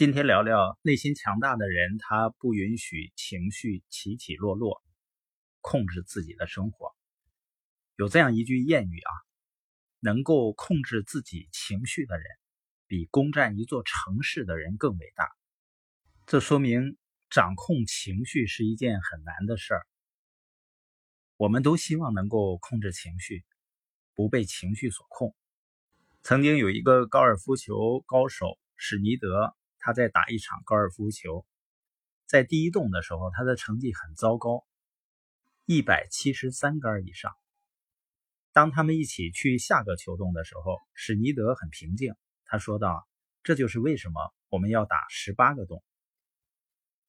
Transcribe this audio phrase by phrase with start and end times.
[0.00, 4.82] 今天聊聊内心强大的人，他不允许情绪起起落落，
[5.60, 6.96] 控制自己的生活。
[7.96, 9.12] 有这样一句谚语啊，
[9.98, 12.24] 能够控制自己情绪的人，
[12.86, 15.28] 比攻占一座城市的人更伟大。
[16.24, 16.96] 这说明
[17.28, 19.86] 掌控情绪是一件很难的事儿。
[21.36, 23.44] 我们都希望能够控制情绪，
[24.14, 25.36] 不被情绪所控。
[26.22, 29.54] 曾经有一个高尔夫球高手史尼德。
[29.80, 31.44] 他在打一场高尔夫球，
[32.26, 34.64] 在第一洞的时候，他的成绩很糟糕，
[35.64, 37.32] 一百七十三杆以上。
[38.52, 43.08] 当他们一起去下个球洞的时候，史尼德很平静，他说道
[43.42, 45.82] ：“这就是为什么我们要打十八个洞。”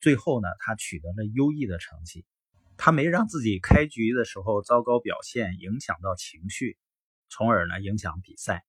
[0.00, 2.24] 最后呢，他取得了优异的成绩，
[2.76, 6.78] 他没让自己开局的时候糟糕表现影响到情绪，
[7.28, 8.64] 从而呢影响比赛。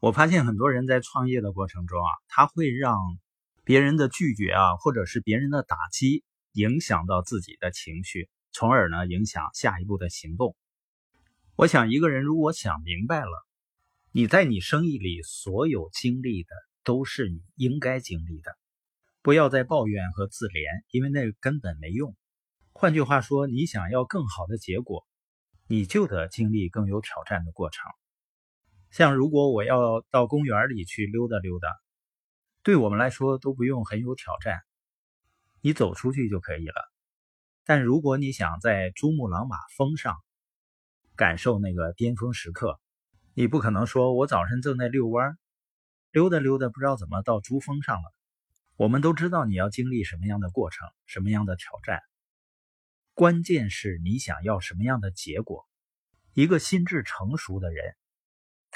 [0.00, 2.96] 我发现很多人在创业的过程中啊，他会让
[3.64, 10.54] 别人的拒绝啊，或者是别人的打击影响到自己的情绪，从而呢影响下一步的行动。
[11.56, 13.46] 我想一个人如果想明白了，
[14.12, 16.50] 你在你生意里所有经历的
[16.84, 18.56] 都是你应该经历的，
[19.20, 22.14] 不要再抱怨和自怜，因为那根本没用。
[22.72, 25.04] 换句话说，你想要更好的结果，
[25.66, 27.82] 你就得经历更有挑战的过程。
[28.90, 31.68] 像如果我要到公园里去溜达溜达，
[32.62, 34.60] 对我们来说都不用很有挑战，
[35.60, 36.74] 你走出去就可以了。
[37.64, 40.16] 但如果你想在珠穆朗玛峰上
[41.16, 42.80] 感受那个巅峰时刻，
[43.34, 45.38] 你不可能说我早晨正在遛弯，
[46.10, 48.14] 溜达溜达不知道怎么到珠峰上了。
[48.76, 52.00] 我们都知道你要经历什么样的过程，什么样的挑战，
[53.12, 55.68] 关键是你想要什么样的结果。
[56.32, 57.94] 一个心智成熟的人。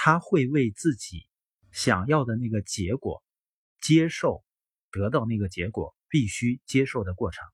[0.05, 1.29] 他会为自己
[1.71, 3.23] 想要的那个结果
[3.81, 4.43] 接受，
[4.91, 7.45] 得到那个结果必须接受的过程。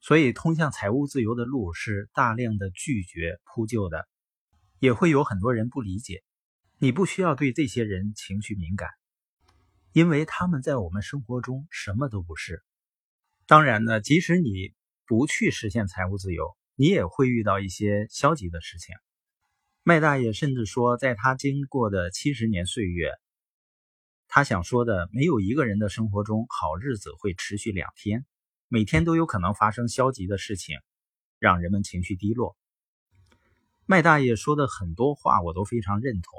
[0.00, 4.06] 所以，通向财务自由的路是大量的拒绝铺就的，
[4.78, 6.22] 也会有很多人不理解。
[6.78, 8.88] 你不需要对这些人情绪敏感，
[9.90, 12.62] 因为他们在我们生活中什么都不是。
[13.48, 14.72] 当然呢，即使你
[15.04, 18.94] 不去实现财务自由，你也会遇到一些消极的事情。
[19.88, 23.12] 麦大爷甚至说，在他经过的七十年岁月，
[24.26, 28.26] 他想说的，没有一个人的生活中好日子会持续两天，
[28.66, 30.76] 每天都有可能发生消极的事情，
[31.38, 32.56] 让人们情绪低落。
[33.84, 36.32] 麦大爷说的很多话我都非常认同，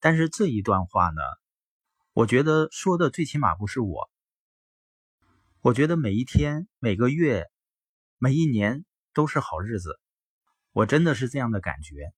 [0.00, 1.22] 但是这一段话呢，
[2.14, 4.10] 我觉得说的最起码不是我。
[5.60, 7.46] 我觉得每一天、每个月、
[8.18, 10.00] 每一年都是好日子，
[10.72, 12.12] 我真的是这样的感觉。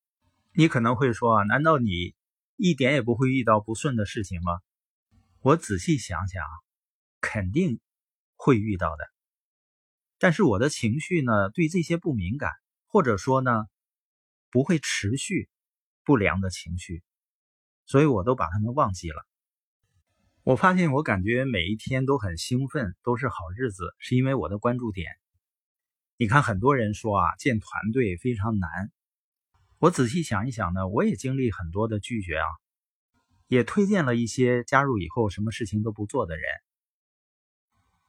[0.53, 2.15] 你可能会说啊，难道你
[2.57, 4.59] 一点也不会遇到不顺的事情吗？
[5.41, 6.45] 我仔细想想，
[7.21, 7.81] 肯定
[8.37, 9.05] 会遇到的。
[10.19, 12.51] 但是我的情绪呢，对这些不敏感，
[12.89, 13.67] 或者说呢，
[14.51, 15.49] 不会持续
[16.05, 17.03] 不良的情绪，
[17.87, 19.25] 所以我都把他们忘记了。
[20.43, 25.13] 我发现，我感觉每一天都很兴奋，都是好日子，是因为我的关注点。
[26.17, 28.91] 你看，很多人说啊，建团队非常难。
[29.81, 32.45] 我仔细想一想呢，我也经历很多的拒绝啊，
[33.47, 36.45] 也推荐了一些加入以后什么事情都不做的人。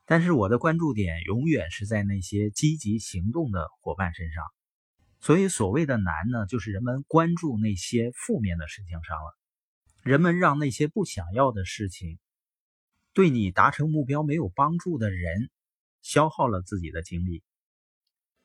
[0.04, 4.44] 但是我的关注点永远是在那些积极行动的伙伴身上。
[5.22, 9.38] 所以所谓的难呢，就是人们关注那些负面的事情上了，
[10.04, 12.20] 人们让那些不想要的事情，
[13.14, 15.50] 对你达成目标没有帮助的人，
[16.02, 17.44] 消耗了自己的精力。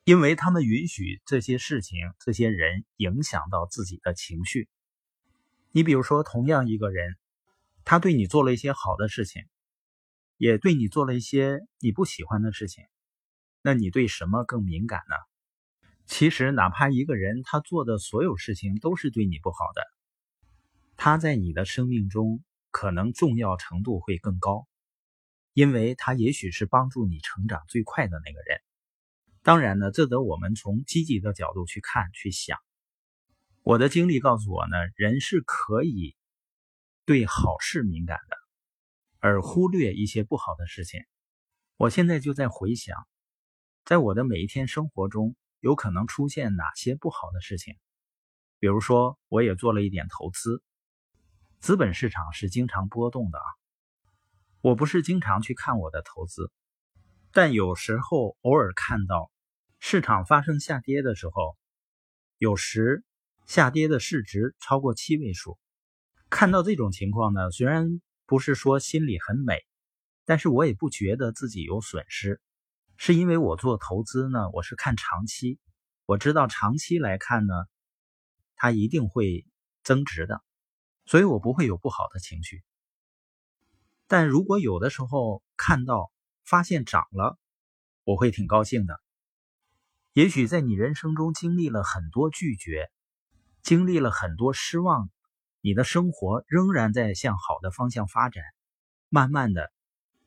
[0.07, 4.69] 因为他们允许这些事情、这些人影响到自己的情绪。
[5.73, 7.17] 你比如说，同样一个人，
[7.83, 9.43] 他对你做了一些好的事情，
[10.37, 12.85] 也对你做了一些你不喜欢的事情，
[13.61, 15.15] 那你对什么更敏感呢？
[16.05, 19.81] 其实，哪怕一个人他做的所有事情都是对你不好的，
[20.95, 22.41] 他在你的生命中
[22.71, 24.69] 可能重要程度会更高，
[25.51, 28.61] 因为他也许是帮助你成长最快的那个人。
[29.47, 32.59] 当然呢，这得我们从积极的角度去看、去想。
[33.63, 36.17] 我的经历告诉我呢，人是可以
[37.05, 38.35] 对好事敏感的，
[39.19, 40.99] 而忽略一些不好的事情。
[41.77, 43.07] 我现在就在回想，
[43.85, 47.77] 在我的每一天生活中，有可能出现哪些不好的事情。
[48.59, 50.61] 比如说，我也做了一点投资，
[51.61, 53.45] 资本市场是经常波动的啊。
[54.59, 56.51] 我不是经常去看我的投资，
[57.31, 59.31] 但有时候偶尔看到。
[59.89, 61.55] 市场发生下跌的时候，
[62.37, 63.05] 有时
[63.45, 65.57] 下跌的市值超过七位数。
[66.29, 69.65] 看到这种情况呢，虽然不是说心里很美，
[70.25, 72.41] 但是我也不觉得自己有损失，
[72.97, 75.57] 是因为我做投资呢，我是看长期，
[76.05, 77.53] 我知道长期来看呢，
[78.57, 79.45] 它一定会
[79.83, 80.41] 增值的，
[81.05, 82.61] 所以我不会有不好的情绪。
[84.05, 86.11] 但如果有的时候看到
[86.43, 87.39] 发现涨了，
[88.03, 88.99] 我会挺高兴的。
[90.17, 92.89] 也许在你人生中经历了很多拒绝，
[93.61, 95.11] 经历了很多失望，
[95.61, 98.43] 你的生活仍然在向好的方向发展，
[99.09, 99.71] 慢慢的。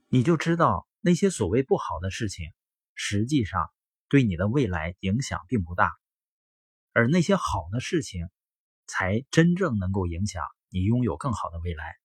[0.07, 2.53] 你就知道那些所谓不好的事情，
[2.95, 3.69] 实际上
[4.09, 5.91] 对你的未来影响并不大，
[6.93, 8.29] 而那些好的事情，
[8.87, 11.97] 才真正能够影响你拥有更好的未来。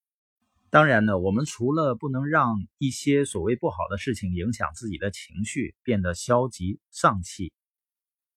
[0.70, 7.52] 当然呢，我们除了不能让一些所谓不好的事情影响自己的情绪，变得消极丧气，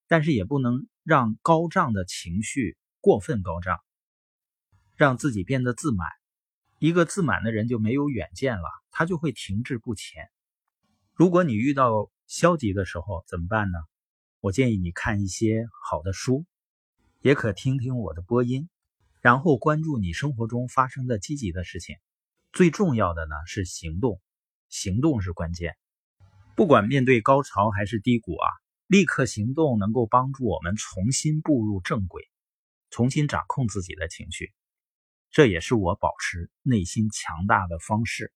[0.09, 3.79] 但是也不能让高涨的情绪过分高涨，
[4.95, 6.09] 让自己变得自满。
[6.79, 10.29] 一个自满的人就没有远见了，他就会停滞不前。
[11.13, 13.77] 如果你遇到消极的时候怎么办呢？
[14.39, 16.45] 我建议你看一些好的书，
[17.21, 18.67] 也可听听我的播音，
[19.21, 21.97] 然后关注你生活中发生的积极的事情。
[22.51, 24.19] 最重要的呢是行动，
[24.69, 25.77] 行动是关键。
[26.55, 28.47] 不管面对高潮还是低谷啊，
[28.89, 32.27] 立刻行动能够帮助我们重新步入正轨，
[32.89, 34.51] 重新掌控自己的情绪。
[35.29, 38.33] 这也是我保持内心强大的方式。